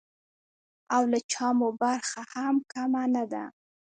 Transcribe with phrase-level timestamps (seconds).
[0.95, 3.43] او له چا مو برخه هم کمه نه ده.